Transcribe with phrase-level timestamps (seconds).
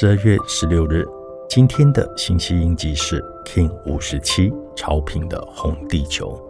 [0.00, 1.04] 十二月十六日，
[1.48, 6.40] 今天的星期印记是 King 五十七超频的红地球。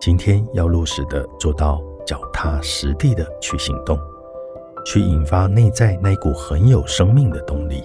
[0.00, 3.96] 今天要落实的，做到脚踏实地的去行动，
[4.84, 7.84] 去引发内在那股很有生命的动力，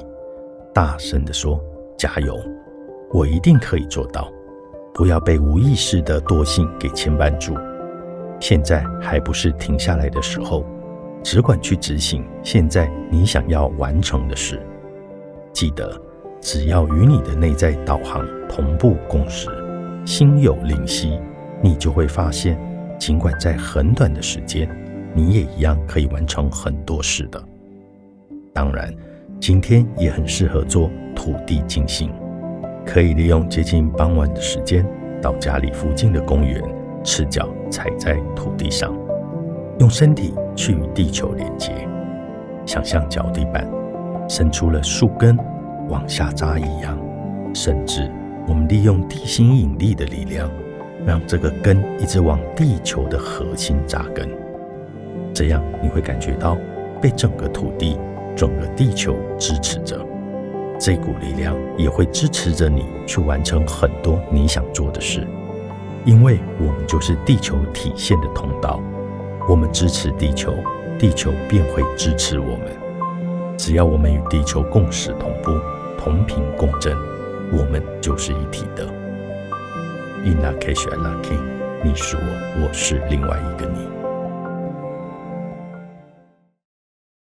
[0.74, 1.64] 大声的说
[1.96, 2.36] ：“加油，
[3.14, 4.28] 我一定可以做到！”
[4.96, 7.54] 不要被无意识的惰性给牵绊住。
[8.40, 10.66] 现在还不是停下来的时候。
[11.24, 14.60] 只管去执行现在你想要完成的事。
[15.62, 15.96] 记得，
[16.40, 19.48] 只要与你的内在导航同步共识，
[20.08, 21.20] 心有灵犀，
[21.62, 22.58] 你就会发现，
[22.98, 24.68] 尽管在很短的时间，
[25.14, 27.40] 你也一样可以完成很多事的。
[28.52, 28.92] 当然，
[29.40, 32.12] 今天也很适合做土地静心，
[32.84, 34.84] 可以利用接近傍晚的时间，
[35.22, 36.60] 到家里附近的公园，
[37.04, 38.92] 赤脚踩在土地上。
[39.78, 41.88] 用身体去与地球连接，
[42.66, 43.70] 想象脚底板
[44.32, 45.38] 伸出了树根
[45.90, 46.98] 往下扎一样，
[47.54, 48.10] 甚至
[48.48, 50.50] 我们利用地心引力的力量，
[51.06, 54.30] 让这个根一直往地球的核心扎根。
[55.34, 56.58] 这样你会感觉到
[57.02, 58.00] 被整个土地、
[58.34, 60.00] 整个地球支持着，
[60.80, 65.28] 这股力量也会支持着你去完成很多你想做的事，
[66.06, 68.82] 因为我们就是地球体现的通道。
[69.50, 70.54] 我们支持地球，
[70.98, 72.81] 地球便会支持我们。
[73.62, 75.52] 只要我们与地球共识同步、
[75.96, 76.98] 同频共振，
[77.52, 78.84] 我们就是一体的。
[80.26, 81.38] In a case, I lucky，
[81.84, 84.01] 你是我，我是另外一个你。